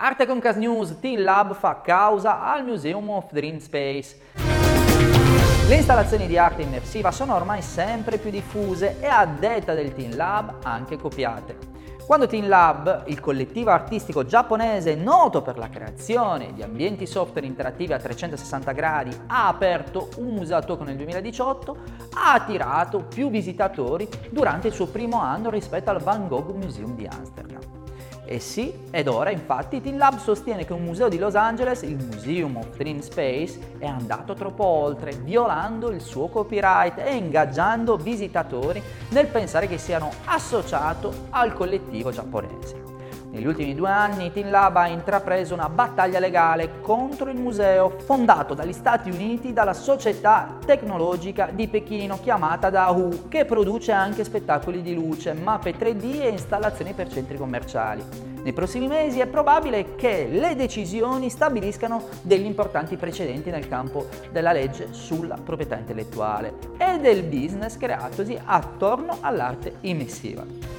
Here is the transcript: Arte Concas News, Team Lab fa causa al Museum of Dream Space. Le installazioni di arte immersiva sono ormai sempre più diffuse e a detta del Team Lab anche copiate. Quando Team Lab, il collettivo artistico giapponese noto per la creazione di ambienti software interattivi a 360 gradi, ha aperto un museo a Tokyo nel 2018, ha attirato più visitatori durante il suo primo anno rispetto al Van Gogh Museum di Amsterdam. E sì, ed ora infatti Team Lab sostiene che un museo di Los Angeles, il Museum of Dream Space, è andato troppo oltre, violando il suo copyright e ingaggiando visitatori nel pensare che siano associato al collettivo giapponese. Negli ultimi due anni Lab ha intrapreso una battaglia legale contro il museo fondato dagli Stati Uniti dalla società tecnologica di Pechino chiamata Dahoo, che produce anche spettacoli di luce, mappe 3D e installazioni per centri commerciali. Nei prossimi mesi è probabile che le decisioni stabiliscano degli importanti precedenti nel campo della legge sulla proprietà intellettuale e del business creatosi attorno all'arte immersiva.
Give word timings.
Arte 0.00 0.26
Concas 0.26 0.54
News, 0.54 1.00
Team 1.00 1.24
Lab 1.24 1.54
fa 1.56 1.80
causa 1.80 2.40
al 2.44 2.64
Museum 2.64 3.10
of 3.10 3.32
Dream 3.32 3.58
Space. 3.58 4.16
Le 5.66 5.74
installazioni 5.74 6.28
di 6.28 6.38
arte 6.38 6.62
immersiva 6.62 7.10
sono 7.10 7.34
ormai 7.34 7.62
sempre 7.62 8.18
più 8.18 8.30
diffuse 8.30 8.98
e 9.00 9.06
a 9.06 9.26
detta 9.26 9.74
del 9.74 9.92
Team 9.94 10.14
Lab 10.14 10.58
anche 10.62 10.96
copiate. 10.96 11.56
Quando 12.06 12.28
Team 12.28 12.46
Lab, 12.46 13.02
il 13.06 13.18
collettivo 13.18 13.70
artistico 13.70 14.24
giapponese 14.24 14.94
noto 14.94 15.42
per 15.42 15.58
la 15.58 15.68
creazione 15.68 16.52
di 16.54 16.62
ambienti 16.62 17.04
software 17.04 17.48
interattivi 17.48 17.92
a 17.92 17.98
360 17.98 18.70
gradi, 18.70 19.10
ha 19.26 19.48
aperto 19.48 20.10
un 20.18 20.32
museo 20.32 20.58
a 20.58 20.62
Tokyo 20.62 20.84
nel 20.84 20.96
2018, 20.96 21.76
ha 22.14 22.34
attirato 22.34 23.00
più 23.00 23.30
visitatori 23.30 24.08
durante 24.30 24.68
il 24.68 24.74
suo 24.74 24.86
primo 24.86 25.20
anno 25.20 25.50
rispetto 25.50 25.90
al 25.90 26.00
Van 26.00 26.28
Gogh 26.28 26.52
Museum 26.52 26.94
di 26.94 27.04
Amsterdam. 27.04 27.47
E 28.30 28.40
sì, 28.40 28.70
ed 28.90 29.08
ora 29.08 29.30
infatti 29.30 29.80
Team 29.80 29.96
Lab 29.96 30.18
sostiene 30.18 30.66
che 30.66 30.74
un 30.74 30.82
museo 30.82 31.08
di 31.08 31.16
Los 31.16 31.34
Angeles, 31.34 31.80
il 31.80 31.96
Museum 31.96 32.56
of 32.56 32.76
Dream 32.76 33.00
Space, 33.00 33.58
è 33.78 33.86
andato 33.86 34.34
troppo 34.34 34.64
oltre, 34.64 35.12
violando 35.12 35.88
il 35.88 36.02
suo 36.02 36.28
copyright 36.28 36.98
e 36.98 37.14
ingaggiando 37.14 37.96
visitatori 37.96 38.82
nel 39.12 39.28
pensare 39.28 39.66
che 39.66 39.78
siano 39.78 40.10
associato 40.26 41.28
al 41.30 41.54
collettivo 41.54 42.10
giapponese. 42.10 42.82
Negli 43.30 43.46
ultimi 43.46 43.74
due 43.74 43.90
anni 43.90 44.32
Lab 44.48 44.76
ha 44.76 44.88
intrapreso 44.88 45.52
una 45.52 45.68
battaglia 45.68 46.18
legale 46.18 46.80
contro 46.80 47.28
il 47.28 47.38
museo 47.38 47.98
fondato 47.98 48.54
dagli 48.54 48.72
Stati 48.72 49.10
Uniti 49.10 49.52
dalla 49.52 49.74
società 49.74 50.56
tecnologica 50.64 51.50
di 51.52 51.68
Pechino 51.68 52.18
chiamata 52.22 52.70
Dahoo, 52.70 53.28
che 53.28 53.44
produce 53.44 53.92
anche 53.92 54.24
spettacoli 54.24 54.80
di 54.80 54.94
luce, 54.94 55.34
mappe 55.34 55.76
3D 55.76 56.22
e 56.22 56.28
installazioni 56.28 56.94
per 56.94 57.10
centri 57.10 57.36
commerciali. 57.36 58.02
Nei 58.42 58.54
prossimi 58.54 58.86
mesi 58.86 59.20
è 59.20 59.26
probabile 59.26 59.94
che 59.94 60.26
le 60.30 60.56
decisioni 60.56 61.28
stabiliscano 61.28 62.04
degli 62.22 62.46
importanti 62.46 62.96
precedenti 62.96 63.50
nel 63.50 63.68
campo 63.68 64.06
della 64.32 64.52
legge 64.52 64.88
sulla 64.92 65.36
proprietà 65.36 65.76
intellettuale 65.76 66.54
e 66.78 66.98
del 66.98 67.24
business 67.24 67.76
creatosi 67.76 68.40
attorno 68.42 69.18
all'arte 69.20 69.74
immersiva. 69.82 70.77